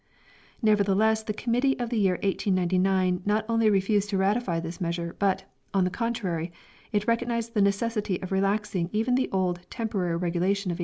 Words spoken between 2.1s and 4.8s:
1899 not only refused to ratify